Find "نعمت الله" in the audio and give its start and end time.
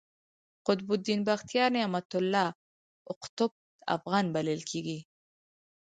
1.77-2.47